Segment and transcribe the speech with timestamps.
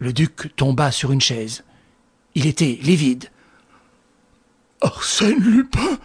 [0.00, 1.62] Le duc tomba sur une chaise.
[2.34, 3.28] Il était livide.
[4.80, 5.98] Arsène Lupin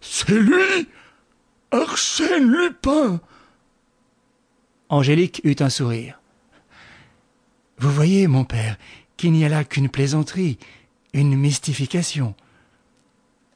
[0.00, 0.88] C'est lui
[1.72, 3.20] Arsène Lupin
[4.88, 6.20] Angélique eut un sourire.
[7.78, 8.78] Vous voyez, mon père,
[9.16, 10.58] qu'il n'y a là qu'une plaisanterie,
[11.12, 12.36] une mystification.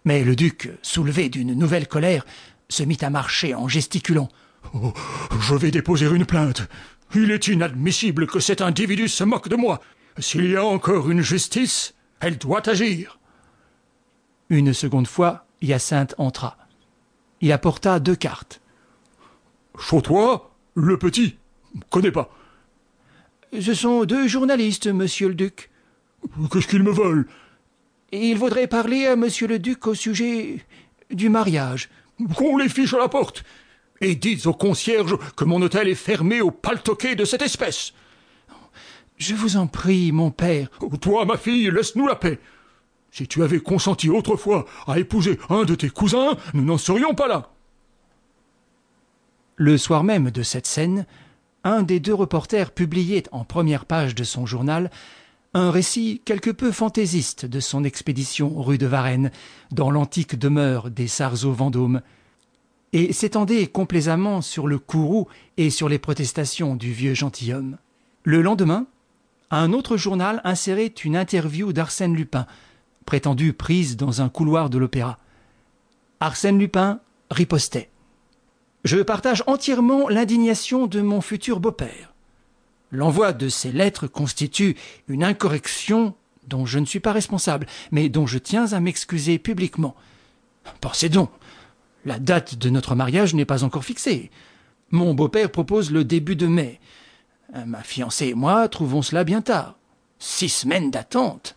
[0.04, 2.26] Mais le duc, soulevé d'une nouvelle colère,
[2.68, 4.28] se mit à marcher en gesticulant.
[4.74, 4.92] Oh,
[5.40, 6.68] je vais déposer une plainte.
[7.14, 9.80] Il est inadmissible que cet individu se moque de moi.
[10.18, 13.18] S'il y a encore une justice, elle doit agir.
[14.48, 16.56] Une seconde fois, Hyacinthe entra.
[17.40, 18.60] Il apporta deux cartes.
[19.78, 21.36] Chautois, le petit,
[21.88, 22.30] connais pas.
[23.58, 25.70] Ce sont deux journalistes, monsieur le duc.
[26.52, 27.26] Qu'est-ce qu'ils me veulent?
[28.12, 30.64] Il vaudrait parler à monsieur le duc au sujet
[31.10, 31.88] du mariage.
[32.36, 33.44] Qu'on les fiche à la porte
[34.00, 37.92] et dites au concierge que mon hôtel est fermé aux paltoquets de cette espèce.
[39.16, 40.70] Je vous en prie, mon père.
[41.00, 42.38] Toi, ma fille, laisse-nous la paix.
[43.10, 47.28] Si tu avais consenti autrefois à épouser un de tes cousins, nous n'en serions pas
[47.28, 47.50] là.
[49.56, 51.04] Le soir même de cette scène,
[51.64, 54.90] un des deux reporters publiait en première page de son journal
[55.52, 59.32] un récit quelque peu fantaisiste de son expédition rue de Varennes,
[59.72, 62.02] dans l'antique demeure des Sarzeau Vendôme,
[62.92, 67.78] et s'étendait complaisamment sur le courroux et sur les protestations du vieux gentilhomme.
[68.24, 68.86] Le lendemain,
[69.50, 72.46] un autre journal insérait une interview d'Arsène Lupin,
[73.06, 75.18] prétendue prise dans un couloir de l'opéra.
[76.20, 77.00] Arsène Lupin
[77.30, 77.90] ripostait.
[78.84, 82.14] Je partage entièrement l'indignation de mon futur beau-père.
[82.92, 86.14] L'envoi de ces lettres constitue une incorrection
[86.46, 89.94] dont je ne suis pas responsable, mais dont je tiens à m'excuser publiquement.
[90.80, 91.30] Pensez donc,
[92.04, 94.30] la date de notre mariage n'est pas encore fixée.
[94.90, 96.80] Mon beau-père propose le début de mai.
[97.66, 99.76] Ma fiancée et moi trouvons cela bien tard.
[100.18, 101.56] Six semaines d'attente.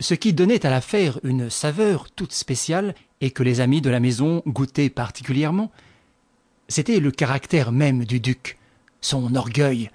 [0.00, 4.00] Ce qui donnait à l'affaire une saveur toute spéciale et que les amis de la
[4.00, 5.72] maison goûtaient particulièrement,
[6.68, 8.58] c'était le caractère même du duc,
[9.00, 9.90] son orgueil,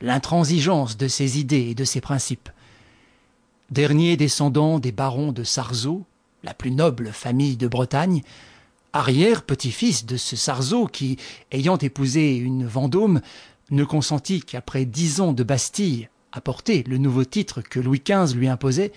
[0.00, 2.50] l'intransigeance de ses idées et de ses principes.
[3.70, 6.04] Dernier descendant des barons de Sarzeau,
[6.42, 8.22] la plus noble famille de Bretagne,
[8.92, 11.16] arrière-petit-fils de ce Sarzeau qui,
[11.52, 13.20] ayant épousé une Vendôme,
[13.70, 18.36] ne consentit qu'après dix ans de Bastille à porter le nouveau titre que Louis XV
[18.36, 18.92] lui imposait,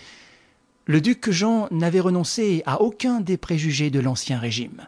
[0.85, 4.87] le duc Jean n'avait renoncé à aucun des préjugés de l'ancien régime.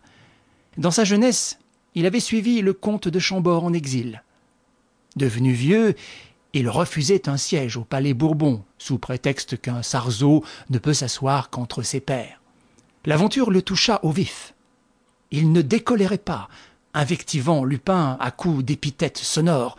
[0.78, 1.58] Dans sa jeunesse,
[1.94, 4.22] il avait suivi le comte de Chambord en exil.
[5.16, 5.96] Devenu vieux,
[6.52, 11.82] il refusait un siège au palais Bourbon, sous prétexte qu'un Sarzeau ne peut s'asseoir qu'entre
[11.82, 12.42] ses pairs.
[13.06, 14.55] L'aventure le toucha au vif.
[15.32, 16.50] Il ne décolérait pas,
[16.94, 19.78] invectivant Lupin à coups d'épithètes sonores,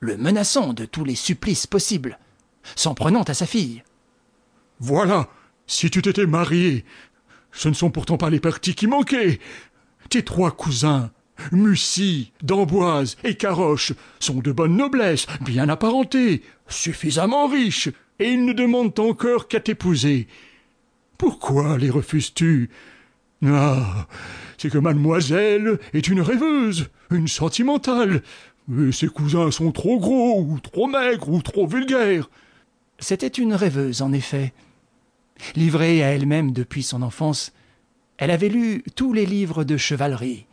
[0.00, 2.18] le menaçant de tous les supplices possibles,
[2.76, 3.82] s'en prenant à sa fille.
[4.80, 5.28] Voilà,
[5.66, 6.84] si tu t'étais marié,
[7.52, 9.40] ce ne sont pourtant pas les parties qui manquaient.
[10.10, 11.10] Tes trois cousins,
[11.52, 17.88] Mussy, d'Amboise et Caroche sont de bonne noblesse, bien apparentés, suffisamment riches,
[18.18, 20.28] et ils ne demandent encore qu'à t'épouser.
[21.16, 22.70] Pourquoi les refuses-tu?
[23.44, 24.06] Ah,
[24.56, 28.22] c'est que mademoiselle est une rêveuse, une sentimentale,
[28.76, 32.28] et ses cousins sont trop gros, ou trop maigres, ou trop vulgaires.
[32.98, 34.52] C'était une rêveuse, en effet.
[35.54, 37.52] Livrée à elle-même depuis son enfance,
[38.16, 40.46] elle avait lu tous les livres de chevalerie,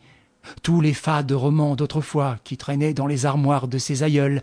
[0.62, 4.42] tous les fades romans d'autrefois qui traînaient dans les armoires de ses aïeuls,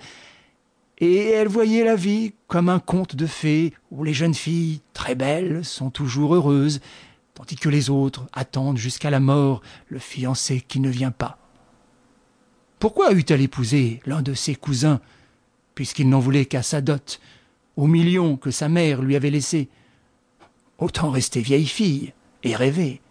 [1.00, 5.16] et elle voyait la vie comme un conte de fées où les jeunes filles, très
[5.16, 6.81] belles, sont toujours heureuses,
[7.33, 11.38] tandis que les autres attendent jusqu'à la mort le fiancé qui ne vient pas.
[12.79, 14.99] Pourquoi eût-elle épousé l'un de ses cousins,
[15.73, 17.19] puisqu'il n'en voulait qu'à sa dot,
[17.75, 19.69] aux millions que sa mère lui avait laissés
[20.77, 22.13] Autant rester vieille fille
[22.44, 23.01] et rêver.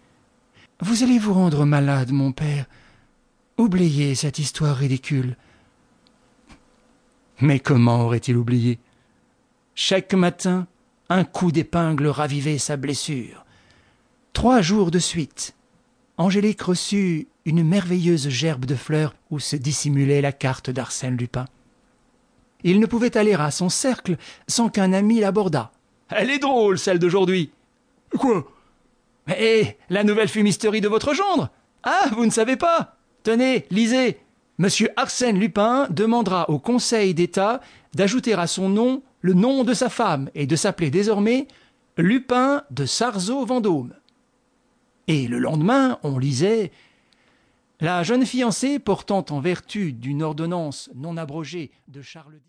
[0.80, 2.66] Vous allez vous rendre malade, mon père.
[3.56, 5.36] Oubliez cette histoire ridicule.
[7.40, 8.78] Mais comment aurait-il oublié?
[9.74, 10.66] Chaque matin,
[11.08, 13.44] un coup d'épingle ravivait sa blessure.
[14.32, 15.54] Trois jours de suite,
[16.16, 21.46] Angélique reçut une merveilleuse gerbe de fleurs où se dissimulait la carte d'Arsène Lupin.
[22.64, 24.16] Il ne pouvait aller à son cercle
[24.48, 25.70] sans qu'un ami l'abordât.
[26.08, 27.50] Elle est drôle, celle d'aujourd'hui.
[28.18, 28.44] Quoi?
[29.36, 31.50] Eh, la nouvelle fumisterie de votre gendre
[31.82, 32.96] Ah, vous ne savez pas?
[33.22, 34.18] Tenez, lisez.
[34.58, 37.60] Monsieur Arsène Lupin demandera au Conseil d'État
[37.94, 41.48] d'ajouter à son nom le nom de sa femme et de s'appeler désormais
[41.96, 43.92] Lupin de Sarzeau Vendôme.
[45.08, 46.70] Et le lendemain, on lisait
[47.80, 52.40] La jeune fiancée portant en vertu d'une ordonnance non abrogée de Charles X.